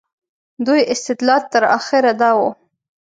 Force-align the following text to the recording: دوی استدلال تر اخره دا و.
دوی 0.65 0.81
استدلال 0.93 1.41
تر 1.53 1.63
اخره 1.77 2.11
دا 2.21 2.31
و. 2.37 2.39